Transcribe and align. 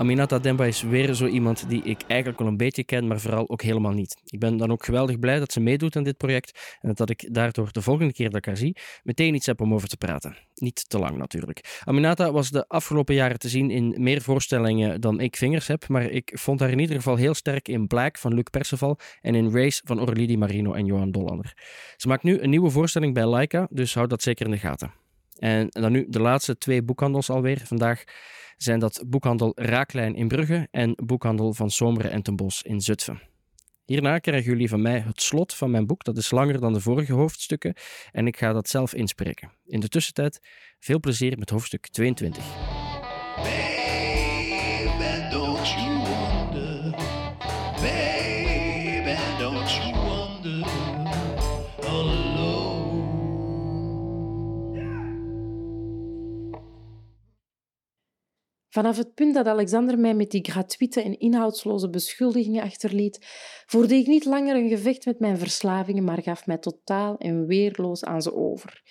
Aminata 0.00 0.38
Demba 0.38 0.64
is 0.64 0.82
weer 0.82 1.14
zo 1.14 1.26
iemand 1.26 1.68
die 1.68 1.82
ik 1.82 2.02
eigenlijk 2.06 2.40
al 2.40 2.46
een 2.46 2.56
beetje 2.56 2.84
ken, 2.84 3.06
maar 3.06 3.20
vooral 3.20 3.48
ook 3.48 3.62
helemaal 3.62 3.92
niet. 3.92 4.16
Ik 4.24 4.38
ben 4.38 4.56
dan 4.56 4.72
ook 4.72 4.84
geweldig 4.84 5.18
blij 5.18 5.38
dat 5.38 5.52
ze 5.52 5.60
meedoet 5.60 5.96
aan 5.96 6.02
dit 6.02 6.16
project 6.16 6.78
en 6.80 6.92
dat 6.94 7.10
ik 7.10 7.34
daardoor 7.34 7.72
de 7.72 7.82
volgende 7.82 8.12
keer 8.12 8.30
dat 8.30 8.38
ik 8.38 8.44
haar 8.44 8.56
zie 8.56 8.76
meteen 9.02 9.34
iets 9.34 9.46
heb 9.46 9.60
om 9.60 9.74
over 9.74 9.88
te 9.88 9.96
praten. 9.96 10.36
Niet 10.54 10.88
te 10.88 10.98
lang 10.98 11.16
natuurlijk. 11.16 11.80
Aminata 11.84 12.32
was 12.32 12.50
de 12.50 12.68
afgelopen 12.68 13.14
jaren 13.14 13.38
te 13.38 13.48
zien 13.48 13.70
in 13.70 13.94
meer 13.98 14.22
voorstellingen 14.22 15.00
dan 15.00 15.20
ik 15.20 15.36
vingers 15.36 15.66
heb, 15.66 15.88
maar 15.88 16.10
ik 16.10 16.30
vond 16.34 16.60
haar 16.60 16.70
in 16.70 16.78
ieder 16.78 16.96
geval 16.96 17.16
heel 17.16 17.34
sterk 17.34 17.68
in 17.68 17.86
Black 17.86 18.18
van 18.18 18.34
Luc 18.34 18.46
Perceval 18.50 18.98
en 19.20 19.34
in 19.34 19.52
Race 19.52 19.82
van 19.84 19.98
Aurélie 19.98 20.26
Di 20.26 20.36
Marino 20.36 20.72
en 20.72 20.84
Johan 20.84 21.10
Dollander. 21.10 21.54
Ze 21.96 22.08
maakt 22.08 22.22
nu 22.22 22.38
een 22.38 22.50
nieuwe 22.50 22.70
voorstelling 22.70 23.14
bij 23.14 23.26
Laika, 23.26 23.66
dus 23.70 23.94
houd 23.94 24.10
dat 24.10 24.22
zeker 24.22 24.44
in 24.44 24.52
de 24.52 24.58
gaten. 24.58 24.92
En 25.40 25.66
dan 25.68 25.92
nu 25.92 26.06
de 26.08 26.20
laatste 26.20 26.58
twee 26.58 26.82
boekhandels 26.82 27.30
alweer. 27.30 27.62
Vandaag 27.64 28.04
zijn 28.56 28.78
dat 28.78 29.02
boekhandel 29.06 29.52
Raaklijn 29.54 30.14
in 30.14 30.28
Brugge 30.28 30.68
en 30.70 30.92
boekhandel 31.04 31.52
Van 31.52 31.70
Zomeren 31.70 32.10
en 32.10 32.22
ten 32.22 32.36
Bos 32.36 32.62
in 32.62 32.80
Zutphen. 32.80 33.20
Hierna 33.84 34.18
krijgen 34.18 34.50
jullie 34.50 34.68
van 34.68 34.82
mij 34.82 34.98
het 34.98 35.22
slot 35.22 35.54
van 35.54 35.70
mijn 35.70 35.86
boek. 35.86 36.04
Dat 36.04 36.16
is 36.16 36.30
langer 36.30 36.60
dan 36.60 36.72
de 36.72 36.80
vorige 36.80 37.12
hoofdstukken 37.12 37.74
en 38.12 38.26
ik 38.26 38.36
ga 38.36 38.52
dat 38.52 38.68
zelf 38.68 38.94
inspreken. 38.94 39.52
In 39.66 39.80
de 39.80 39.88
tussentijd 39.88 40.40
veel 40.78 41.00
plezier 41.00 41.38
met 41.38 41.50
hoofdstuk 41.50 41.88
22. 41.88 42.44
Vanaf 58.70 58.96
het 58.96 59.14
punt 59.14 59.34
dat 59.34 59.46
Alexander 59.46 59.98
mij 59.98 60.14
met 60.14 60.30
die 60.30 60.50
gratuite 60.50 61.02
en 61.02 61.18
inhoudsloze 61.18 61.90
beschuldigingen 61.90 62.62
achterliet, 62.62 63.18
voerde 63.66 63.94
ik 63.94 64.06
niet 64.06 64.24
langer 64.24 64.56
een 64.56 64.68
gevecht 64.68 65.04
met 65.04 65.20
mijn 65.20 65.38
verslavingen, 65.38 66.04
maar 66.04 66.22
gaf 66.22 66.46
mij 66.46 66.58
totaal 66.58 67.16
en 67.18 67.46
weerloos 67.46 68.04
aan 68.04 68.22
ze 68.22 68.34
over. 68.34 68.82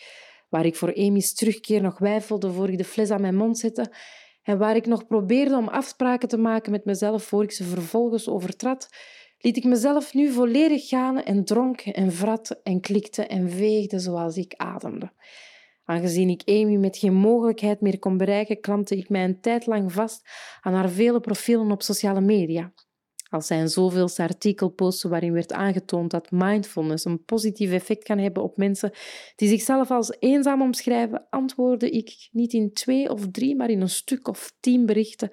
Waar 0.49 0.65
ik 0.65 0.75
voor 0.75 0.95
Amy's 0.95 1.33
terugkeer 1.33 1.81
nog 1.81 1.99
weifelde 1.99 2.51
voor 2.51 2.69
ik 2.69 2.77
de 2.77 2.83
fles 2.83 3.09
aan 3.09 3.21
mijn 3.21 3.35
mond 3.35 3.57
zette, 3.57 3.93
en 4.43 4.57
waar 4.57 4.75
ik 4.75 4.85
nog 4.85 5.07
probeerde 5.07 5.55
om 5.55 5.67
afspraken 5.67 6.27
te 6.27 6.37
maken 6.37 6.71
met 6.71 6.85
mezelf 6.85 7.23
voor 7.23 7.43
ik 7.43 7.51
ze 7.51 7.63
vervolgens 7.63 8.27
overtrad, 8.27 8.89
liet 9.37 9.57
ik 9.57 9.63
mezelf 9.63 10.13
nu 10.13 10.31
volledig 10.31 10.87
gaan 10.87 11.23
en 11.23 11.43
dronk 11.43 11.81
en 11.81 12.11
vrat 12.11 12.59
en 12.63 12.81
klikte 12.81 13.25
en 13.25 13.49
veegde 13.49 13.99
zoals 13.99 14.37
ik 14.37 14.53
ademde. 14.57 15.11
Aangezien 15.89 16.29
ik 16.29 16.41
Amy 16.45 16.75
met 16.75 16.97
geen 16.97 17.13
mogelijkheid 17.13 17.81
meer 17.81 17.99
kon 17.99 18.17
bereiken, 18.17 18.61
klampte 18.61 18.97
ik 18.97 19.09
mij 19.09 19.23
een 19.23 19.41
tijd 19.41 19.65
lang 19.65 19.93
vast 19.93 20.29
aan 20.61 20.73
haar 20.73 20.89
vele 20.89 21.19
profielen 21.19 21.71
op 21.71 21.81
sociale 21.81 22.21
media. 22.21 22.73
Als 23.29 23.47
zij 23.47 23.61
een 23.61 23.69
zoveelste 23.69 24.21
artikel 24.21 24.69
postte 24.69 25.09
waarin 25.09 25.33
werd 25.33 25.53
aangetoond 25.53 26.11
dat 26.11 26.31
mindfulness 26.31 27.05
een 27.05 27.23
positief 27.23 27.71
effect 27.71 28.03
kan 28.03 28.17
hebben 28.17 28.43
op 28.43 28.57
mensen 28.57 28.91
die 29.35 29.49
zichzelf 29.49 29.91
als 29.91 30.15
eenzaam 30.19 30.61
omschrijven, 30.61 31.27
antwoordde 31.29 31.89
ik 31.89 32.29
niet 32.31 32.53
in 32.53 32.73
twee 32.73 33.09
of 33.11 33.27
drie, 33.31 33.55
maar 33.55 33.69
in 33.69 33.81
een 33.81 33.89
stuk 33.89 34.27
of 34.27 34.53
tien 34.59 34.85
berichten 34.85 35.29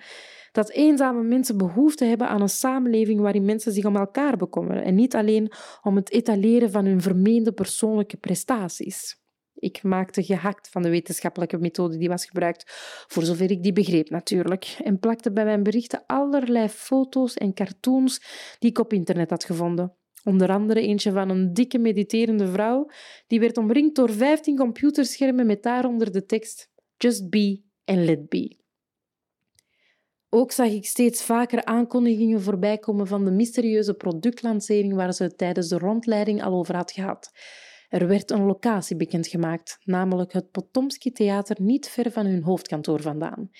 dat 0.52 0.70
eenzame 0.70 1.22
mensen 1.22 1.56
behoefte 1.56 2.04
hebben 2.04 2.28
aan 2.28 2.40
een 2.40 2.48
samenleving 2.48 3.20
waarin 3.20 3.44
mensen 3.44 3.72
zich 3.72 3.84
om 3.84 3.96
elkaar 3.96 4.36
bekommeren 4.36 4.84
en 4.84 4.94
niet 4.94 5.14
alleen 5.14 5.52
om 5.82 5.96
het 5.96 6.10
etaleren 6.10 6.70
van 6.70 6.84
hun 6.84 7.00
vermeende 7.00 7.52
persoonlijke 7.52 8.16
prestaties. 8.16 9.24
Ik 9.58 9.82
maakte 9.82 10.22
gehakt 10.22 10.68
van 10.68 10.82
de 10.82 10.88
wetenschappelijke 10.88 11.58
methode 11.58 11.96
die 11.96 12.08
was 12.08 12.26
gebruikt, 12.26 12.64
voor 13.08 13.22
zover 13.22 13.50
ik 13.50 13.62
die 13.62 13.72
begreep 13.72 14.10
natuurlijk, 14.10 14.76
en 14.84 14.98
plakte 14.98 15.32
bij 15.32 15.44
mijn 15.44 15.62
berichten 15.62 16.02
allerlei 16.06 16.68
foto's 16.68 17.34
en 17.34 17.54
cartoons 17.54 18.20
die 18.58 18.70
ik 18.70 18.78
op 18.78 18.92
internet 18.92 19.30
had 19.30 19.44
gevonden. 19.44 19.96
Onder 20.24 20.50
andere 20.50 20.80
eentje 20.80 21.12
van 21.12 21.28
een 21.28 21.52
dikke 21.52 21.78
mediterende 21.78 22.50
vrouw 22.50 22.90
die 23.26 23.40
werd 23.40 23.56
omringd 23.56 23.96
door 23.96 24.10
15 24.10 24.56
computerschermen 24.56 25.46
met 25.46 25.62
daaronder 25.62 26.12
de 26.12 26.26
tekst 26.26 26.70
Just 26.96 27.30
be 27.30 27.62
and 27.84 27.98
let 27.98 28.28
be. 28.28 28.64
Ook 30.28 30.52
zag 30.52 30.68
ik 30.68 30.86
steeds 30.86 31.22
vaker 31.22 31.64
aankondigingen 31.64 32.42
voorbijkomen 32.42 33.06
van 33.06 33.24
de 33.24 33.30
mysterieuze 33.30 33.94
productlancering 33.94 34.94
waar 34.94 35.12
ze 35.12 35.22
het 35.22 35.38
tijdens 35.38 35.68
de 35.68 35.78
rondleiding 35.78 36.42
al 36.42 36.52
over 36.52 36.76
had 36.76 36.92
gehad. 36.92 37.30
Er 37.96 38.06
werd 38.06 38.30
een 38.30 38.44
locatie 38.44 38.96
bekendgemaakt, 38.96 39.78
namelijk 39.84 40.32
het 40.32 40.50
Potomski 40.50 41.12
Theater 41.12 41.56
niet 41.60 41.88
ver 41.88 42.10
van 42.10 42.26
hun 42.26 42.42
hoofdkantoor 42.42 43.00
vandaan. 43.00 43.50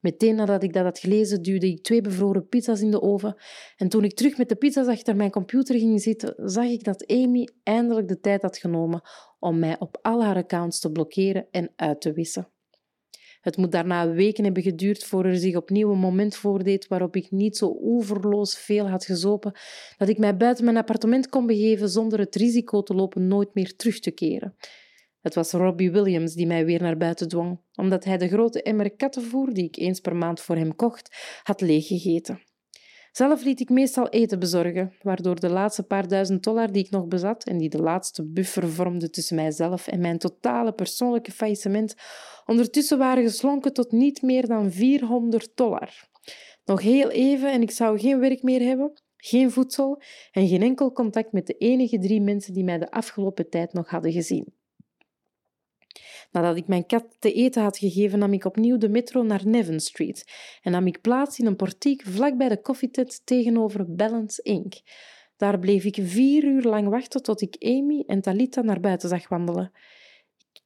Meteen 0.00 0.34
nadat 0.34 0.62
ik 0.62 0.72
dat 0.72 0.84
had 0.84 0.98
gelezen, 0.98 1.42
duwde 1.42 1.66
ik 1.66 1.82
twee 1.82 2.00
bevroren 2.00 2.48
pizza's 2.48 2.80
in 2.80 2.90
de 2.90 3.02
oven. 3.02 3.36
En 3.76 3.88
toen 3.88 4.04
ik 4.04 4.14
terug 4.14 4.36
met 4.36 4.48
de 4.48 4.54
pizza's 4.54 4.86
achter 4.86 5.16
mijn 5.16 5.30
computer 5.30 5.78
ging 5.78 6.00
zitten, 6.00 6.34
zag 6.36 6.64
ik 6.64 6.84
dat 6.84 7.06
Amy 7.06 7.48
eindelijk 7.62 8.08
de 8.08 8.20
tijd 8.20 8.42
had 8.42 8.58
genomen 8.58 9.00
om 9.38 9.58
mij 9.58 9.76
op 9.78 9.98
al 10.02 10.22
haar 10.22 10.36
accounts 10.36 10.80
te 10.80 10.92
blokkeren 10.92 11.46
en 11.50 11.72
uit 11.76 12.00
te 12.00 12.12
wissen. 12.12 12.53
Het 13.44 13.56
moet 13.56 13.72
daarna 13.72 14.10
weken 14.10 14.44
hebben 14.44 14.62
geduurd 14.62 15.04
voor 15.04 15.24
er 15.24 15.36
zich 15.36 15.56
opnieuw 15.56 15.92
een 15.92 15.98
moment 15.98 16.36
voordeed 16.36 16.88
waarop 16.88 17.16
ik 17.16 17.30
niet 17.30 17.56
zo 17.56 17.78
oeverloos 17.80 18.58
veel 18.58 18.88
had 18.88 19.04
gezopen 19.04 19.52
dat 19.96 20.08
ik 20.08 20.18
mij 20.18 20.36
buiten 20.36 20.64
mijn 20.64 20.76
appartement 20.76 21.28
kon 21.28 21.46
begeven 21.46 21.88
zonder 21.88 22.18
het 22.18 22.34
risico 22.34 22.82
te 22.82 22.94
lopen 22.94 23.28
nooit 23.28 23.54
meer 23.54 23.76
terug 23.76 24.00
te 24.00 24.10
keren. 24.10 24.56
Het 25.20 25.34
was 25.34 25.52
Robbie 25.52 25.90
Williams 25.90 26.34
die 26.34 26.46
mij 26.46 26.64
weer 26.64 26.82
naar 26.82 26.96
buiten 26.96 27.28
dwong, 27.28 27.60
omdat 27.74 28.04
hij 28.04 28.18
de 28.18 28.28
grote 28.28 28.62
emmer 28.62 28.96
kattenvoer 28.96 29.52
die 29.52 29.64
ik 29.64 29.76
eens 29.76 30.00
per 30.00 30.16
maand 30.16 30.40
voor 30.40 30.56
hem 30.56 30.76
kocht, 30.76 31.16
had 31.42 31.60
leeggegeten. 31.60 32.42
Zelf 33.16 33.44
liet 33.44 33.60
ik 33.60 33.68
meestal 33.68 34.08
eten 34.08 34.38
bezorgen, 34.38 34.92
waardoor 35.02 35.40
de 35.40 35.48
laatste 35.48 35.82
paar 35.82 36.08
duizend 36.08 36.42
dollar 36.42 36.72
die 36.72 36.84
ik 36.84 36.90
nog 36.90 37.06
bezat 37.06 37.44
en 37.44 37.58
die 37.58 37.68
de 37.68 37.82
laatste 37.82 38.24
buffer 38.24 38.68
vormde 38.68 39.10
tussen 39.10 39.36
mijzelf 39.36 39.86
en 39.86 40.00
mijn 40.00 40.18
totale 40.18 40.72
persoonlijke 40.72 41.32
faillissement, 41.32 41.94
ondertussen 42.46 42.98
waren 42.98 43.22
geslonken 43.22 43.72
tot 43.72 43.92
niet 43.92 44.22
meer 44.22 44.46
dan 44.46 44.72
400 44.72 45.50
dollar. 45.54 46.08
Nog 46.64 46.80
heel 46.82 47.10
even 47.10 47.52
en 47.52 47.62
ik 47.62 47.70
zou 47.70 47.98
geen 47.98 48.18
werk 48.18 48.42
meer 48.42 48.60
hebben, 48.60 48.92
geen 49.16 49.50
voedsel 49.50 50.02
en 50.30 50.48
geen 50.48 50.62
enkel 50.62 50.92
contact 50.92 51.32
met 51.32 51.46
de 51.46 51.54
enige 51.54 51.98
drie 51.98 52.20
mensen 52.20 52.54
die 52.54 52.64
mij 52.64 52.78
de 52.78 52.90
afgelopen 52.90 53.50
tijd 53.50 53.72
nog 53.72 53.88
hadden 53.88 54.12
gezien. 54.12 54.63
Nadat 56.34 56.56
ik 56.56 56.66
mijn 56.66 56.86
kat 56.86 57.16
te 57.18 57.32
eten 57.32 57.62
had 57.62 57.78
gegeven, 57.78 58.18
nam 58.18 58.32
ik 58.32 58.44
opnieuw 58.44 58.76
de 58.76 58.88
metro 58.88 59.22
naar 59.22 59.46
Nevin 59.46 59.80
Street 59.80 60.32
en 60.62 60.72
nam 60.72 60.86
ik 60.86 61.00
plaats 61.00 61.38
in 61.38 61.46
een 61.46 61.56
portiek 61.56 62.02
vlakbij 62.02 62.48
de 62.48 62.60
koffietent 62.60 63.26
tegenover 63.26 63.94
Balance 63.94 64.42
Inc. 64.42 64.74
Daar 65.36 65.58
bleef 65.58 65.84
ik 65.84 65.98
vier 66.00 66.44
uur 66.44 66.62
lang 66.62 66.88
wachten 66.88 67.22
tot 67.22 67.40
ik 67.40 67.56
Amy 67.58 68.04
en 68.06 68.20
Talita 68.20 68.60
naar 68.60 68.80
buiten 68.80 69.08
zag 69.08 69.28
wandelen. 69.28 69.72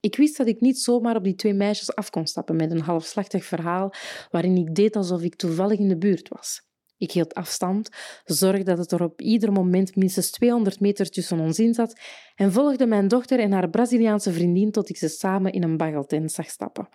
Ik 0.00 0.16
wist 0.16 0.36
dat 0.36 0.46
ik 0.46 0.60
niet 0.60 0.78
zomaar 0.78 1.16
op 1.16 1.24
die 1.24 1.34
twee 1.34 1.54
meisjes 1.54 1.94
af 1.94 2.10
kon 2.10 2.26
stappen 2.26 2.56
met 2.56 2.70
een 2.70 2.80
halfslachtig 2.80 3.44
verhaal 3.44 3.92
waarin 4.30 4.56
ik 4.56 4.74
deed 4.74 4.96
alsof 4.96 5.22
ik 5.22 5.34
toevallig 5.34 5.78
in 5.78 5.88
de 5.88 5.98
buurt 5.98 6.28
was. 6.28 6.67
Ik 6.98 7.12
hield 7.12 7.34
afstand, 7.34 7.88
zorgde 8.25 8.64
dat 8.64 8.78
het 8.78 8.92
er 8.92 9.03
op 9.03 9.20
ieder 9.20 9.53
moment 9.53 9.97
minstens 9.97 10.31
200 10.31 10.81
meter 10.81 11.10
tussen 11.10 11.41
ons 11.41 11.59
in 11.59 11.75
zat 11.75 12.00
en 12.34 12.53
volgde 12.53 12.86
mijn 12.86 13.09
dochter 13.09 13.38
en 13.38 13.53
haar 13.53 13.70
Braziliaanse 13.70 14.32
vriendin 14.32 14.70
tot 14.70 14.88
ik 14.88 14.97
ze 14.97 15.09
samen 15.09 15.53
in 15.53 15.62
een 15.62 15.76
baggeltent 15.76 16.32
zag 16.32 16.50
stappen. 16.50 16.88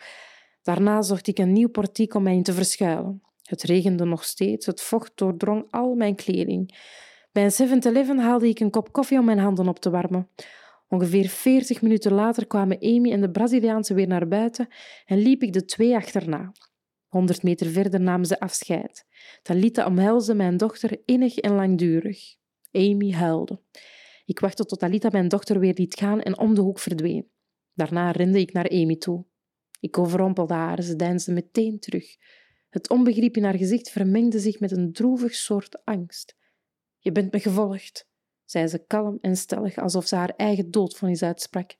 Daarna 0.61 1.01
zocht 1.01 1.27
ik 1.27 1.37
een 1.37 1.53
nieuw 1.53 1.69
portiek 1.69 2.13
om 2.13 2.23
mij 2.23 2.35
in 2.35 2.43
te 2.43 2.53
verschuilen. 2.53 3.21
Het 3.43 3.63
regende 3.63 4.05
nog 4.05 4.23
steeds, 4.23 4.65
het 4.65 4.81
vocht 4.81 5.11
doordrong 5.15 5.67
al 5.69 5.95
mijn 5.95 6.15
kleding. 6.15 6.77
Bij 7.31 7.43
een 7.43 7.81
7-Eleven 7.81 8.17
haalde 8.17 8.47
ik 8.47 8.59
een 8.59 8.69
kop 8.69 8.91
koffie 8.91 9.19
om 9.19 9.25
mijn 9.25 9.39
handen 9.39 9.67
op 9.67 9.79
te 9.79 9.89
warmen. 9.89 10.29
Ongeveer 10.87 11.27
40 11.27 11.81
minuten 11.81 12.13
later 12.13 12.47
kwamen 12.47 12.77
Amy 12.81 13.11
en 13.11 13.21
de 13.21 13.31
Braziliaanse 13.31 13.93
weer 13.93 14.07
naar 14.07 14.27
buiten 14.27 14.67
en 15.05 15.17
liep 15.17 15.43
ik 15.43 15.53
de 15.53 15.65
twee 15.65 15.95
achterna. 15.95 16.51
Honderd 17.13 17.43
meter 17.43 17.67
verder 17.67 18.01
namen 18.01 18.25
ze 18.25 18.39
afscheid. 18.39 19.05
Talita 19.41 19.85
omhelsde 19.85 20.33
mijn 20.33 20.57
dochter 20.57 21.01
innig 21.05 21.37
en 21.37 21.55
langdurig. 21.55 22.35
Amy 22.71 23.11
huilde. 23.11 23.61
Ik 24.25 24.39
wachtte 24.39 24.65
tot 24.65 24.79
Talita 24.79 25.09
mijn 25.11 25.27
dochter 25.27 25.59
weer 25.59 25.73
liet 25.73 25.99
gaan 25.99 26.21
en 26.21 26.37
om 26.37 26.55
de 26.55 26.61
hoek 26.61 26.79
verdween. 26.79 27.29
Daarna 27.73 28.11
rende 28.11 28.39
ik 28.39 28.53
naar 28.53 28.69
Amy 28.69 28.95
toe. 28.95 29.25
Ik 29.79 29.97
overrompelde 29.97 30.53
haar, 30.53 30.81
ze 30.81 30.95
deinsde 30.95 31.31
meteen 31.31 31.79
terug. 31.79 32.15
Het 32.69 32.89
onbegrip 32.89 33.37
in 33.37 33.43
haar 33.43 33.57
gezicht 33.57 33.89
vermengde 33.89 34.39
zich 34.39 34.59
met 34.59 34.71
een 34.71 34.93
droevig 34.93 35.33
soort 35.33 35.85
angst. 35.85 36.35
Je 36.97 37.11
bent 37.11 37.31
me 37.31 37.39
gevolgd, 37.39 38.07
zei 38.45 38.67
ze 38.67 38.85
kalm 38.85 39.17
en 39.21 39.37
stellig, 39.37 39.77
alsof 39.77 40.07
ze 40.07 40.15
haar 40.15 40.33
eigen 40.35 40.71
doodvonnis 40.71 41.23
uitsprak. 41.23 41.75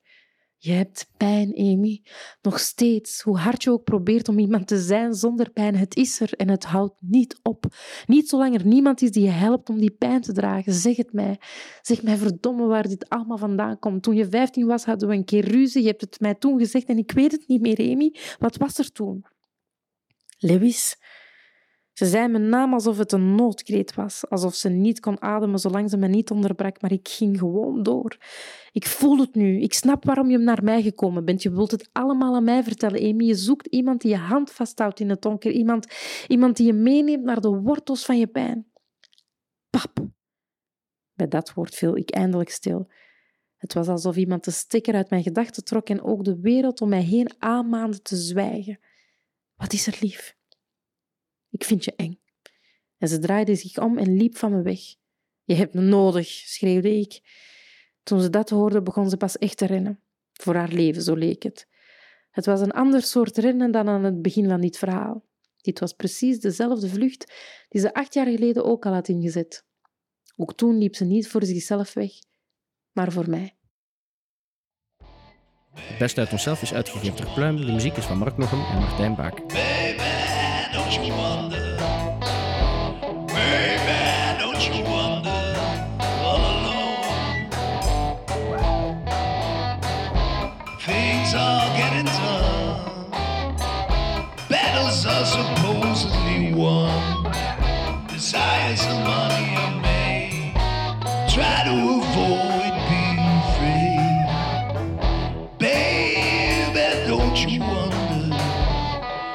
Je 0.64 0.72
hebt 0.72 1.10
pijn, 1.16 1.54
Amy. 1.56 2.02
Nog 2.42 2.58
steeds, 2.58 3.20
hoe 3.22 3.38
hard 3.38 3.62
je 3.62 3.70
ook 3.70 3.84
probeert 3.84 4.28
om 4.28 4.38
iemand 4.38 4.66
te 4.66 4.78
zijn 4.78 5.14
zonder 5.14 5.50
pijn, 5.50 5.76
het 5.76 5.96
is 5.96 6.20
er 6.20 6.32
en 6.32 6.48
het 6.48 6.64
houdt 6.64 6.94
niet 7.00 7.38
op. 7.42 7.64
Niet 8.06 8.28
zolang 8.28 8.54
er 8.54 8.66
niemand 8.66 9.02
is 9.02 9.10
die 9.10 9.24
je 9.24 9.30
helpt 9.30 9.68
om 9.68 9.78
die 9.78 9.90
pijn 9.90 10.20
te 10.20 10.32
dragen. 10.32 10.72
Zeg 10.72 10.96
het 10.96 11.12
mij. 11.12 11.38
Zeg 11.82 12.02
mij 12.02 12.16
verdomme 12.16 12.66
waar 12.66 12.88
dit 12.88 13.08
allemaal 13.08 13.38
vandaan 13.38 13.78
komt. 13.78 14.02
Toen 14.02 14.14
je 14.14 14.28
vijftien 14.28 14.66
was, 14.66 14.84
hadden 14.84 15.08
we 15.08 15.14
een 15.14 15.24
keer 15.24 15.44
ruzie. 15.44 15.82
Je 15.82 15.88
hebt 15.88 16.00
het 16.00 16.20
mij 16.20 16.34
toen 16.34 16.58
gezegd 16.58 16.86
en 16.86 16.98
ik 16.98 17.12
weet 17.12 17.32
het 17.32 17.48
niet 17.48 17.60
meer, 17.60 17.78
Amy. 17.78 18.14
Wat 18.38 18.56
was 18.56 18.78
er 18.78 18.92
toen? 18.92 19.24
Lewis. 20.38 20.96
Ze 21.94 22.06
zei 22.06 22.28
mijn 22.28 22.48
naam 22.48 22.72
alsof 22.72 22.98
het 22.98 23.12
een 23.12 23.34
noodkreet 23.34 23.94
was, 23.94 24.28
alsof 24.28 24.54
ze 24.54 24.68
niet 24.68 25.00
kon 25.00 25.22
ademen 25.22 25.58
zolang 25.58 25.90
ze 25.90 25.96
me 25.96 26.06
niet 26.06 26.30
onderbrak, 26.30 26.80
maar 26.80 26.92
ik 26.92 27.08
ging 27.08 27.38
gewoon 27.38 27.82
door. 27.82 28.16
Ik 28.72 28.86
voel 28.86 29.18
het 29.18 29.34
nu. 29.34 29.60
Ik 29.60 29.74
snap 29.74 30.04
waarom 30.04 30.30
je 30.30 30.38
naar 30.38 30.64
mij 30.64 30.82
gekomen 30.82 31.24
bent. 31.24 31.42
Je 31.42 31.50
wilt 31.50 31.70
het 31.70 31.88
allemaal 31.92 32.34
aan 32.34 32.44
mij 32.44 32.62
vertellen, 32.62 33.00
Amy. 33.00 33.24
Je 33.24 33.34
zoekt 33.34 33.66
iemand 33.66 34.00
die 34.00 34.10
je 34.10 34.16
hand 34.16 34.50
vasthoudt 34.50 35.00
in 35.00 35.10
het 35.10 35.22
donker. 35.22 35.50
Iemand, 35.50 35.86
iemand 36.28 36.56
die 36.56 36.66
je 36.66 36.72
meeneemt 36.72 37.24
naar 37.24 37.40
de 37.40 37.48
wortels 37.48 38.04
van 38.04 38.18
je 38.18 38.26
pijn. 38.26 38.66
Pap. 39.70 40.06
Bij 41.12 41.28
dat 41.28 41.52
woord 41.52 41.74
viel 41.74 41.96
ik 41.96 42.10
eindelijk 42.10 42.50
stil. 42.50 42.90
Het 43.56 43.74
was 43.74 43.88
alsof 43.88 44.16
iemand 44.16 44.44
de 44.44 44.50
stekker 44.50 44.94
uit 44.94 45.10
mijn 45.10 45.22
gedachten 45.22 45.64
trok 45.64 45.88
en 45.88 46.02
ook 46.02 46.24
de 46.24 46.40
wereld 46.40 46.80
om 46.80 46.88
mij 46.88 47.02
heen 47.02 47.34
aanmaande 47.38 48.02
te 48.02 48.16
zwijgen. 48.16 48.78
Wat 49.54 49.72
is 49.72 49.86
er 49.86 49.98
lief? 50.00 50.36
Ik 51.54 51.64
vind 51.64 51.84
je 51.84 51.92
eng. 51.96 52.20
En 52.98 53.08
ze 53.08 53.18
draaide 53.18 53.54
zich 53.54 53.78
om 53.78 53.98
en 53.98 54.16
liep 54.16 54.36
van 54.36 54.52
me 54.52 54.62
weg. 54.62 54.80
Je 55.44 55.54
hebt 55.54 55.74
me 55.74 55.80
nodig, 55.80 56.26
schreeuwde 56.26 56.98
ik. 56.98 57.20
Toen 58.02 58.20
ze 58.20 58.30
dat 58.30 58.50
hoorde, 58.50 58.82
begon 58.82 59.10
ze 59.10 59.16
pas 59.16 59.38
echt 59.38 59.56
te 59.56 59.66
rennen. 59.66 60.00
Voor 60.32 60.54
haar 60.54 60.68
leven, 60.68 61.02
zo 61.02 61.14
leek 61.14 61.42
het. 61.42 61.68
Het 62.30 62.46
was 62.46 62.60
een 62.60 62.70
ander 62.70 63.02
soort 63.02 63.36
rennen 63.36 63.70
dan 63.70 63.88
aan 63.88 64.04
het 64.04 64.22
begin 64.22 64.48
van 64.48 64.60
dit 64.60 64.78
verhaal. 64.78 65.24
Dit 65.56 65.78
was 65.78 65.92
precies 65.92 66.40
dezelfde 66.40 66.88
vlucht 66.88 67.32
die 67.68 67.80
ze 67.80 67.94
acht 67.94 68.14
jaar 68.14 68.26
geleden 68.26 68.64
ook 68.64 68.86
al 68.86 68.92
had 68.92 69.08
ingezet. 69.08 69.64
Ook 70.36 70.54
toen 70.54 70.78
liep 70.78 70.96
ze 70.96 71.04
niet 71.04 71.28
voor 71.28 71.44
zichzelf 71.44 71.94
weg, 71.94 72.12
maar 72.92 73.12
voor 73.12 73.30
mij. 73.30 73.56
Het 75.74 75.98
beste 75.98 76.20
uit 76.20 76.32
onszelf 76.32 76.62
is 76.62 76.74
uitgegeven 76.74 77.16
door 77.16 77.34
Pluim. 77.34 77.56
De 77.56 77.72
muziek 77.72 77.96
is 77.96 78.04
van 78.04 78.18
Mark 78.18 78.36
Nochem 78.36 78.64
en 78.64 78.78
Martijn 78.78 79.14
Baak. 79.14 79.48
Baby, 79.48 80.14
All 91.36 91.68
getting 91.76 92.06
some. 92.06 93.10
Battles 94.48 95.04
are 95.04 95.26
supposedly 95.26 96.54
won. 96.54 97.24
Desires 98.06 98.84
and 98.84 99.04
money 99.04 99.56
are 99.56 99.80
made. 99.82 100.54
Try 101.28 101.64
to 101.64 101.74
avoid 101.98 102.74
being 102.88 103.42
free. 103.56 103.98
Baby, 105.58 106.86
don't 107.08 107.36
you 107.44 107.60
wonder? 107.60 108.36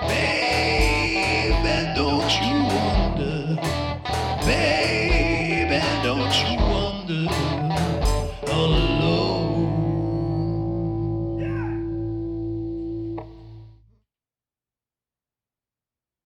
Baby, 0.08 1.76
don't 1.96 2.32
you 2.42 2.56
wonder? 2.76 3.60
Baby, 4.46 5.80
don't 6.04 6.36
you 6.50 6.56